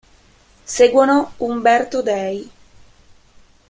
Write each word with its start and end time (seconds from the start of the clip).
Seguono 0.65 1.33
"Umberto 1.45 2.01
Dei. 2.01 2.49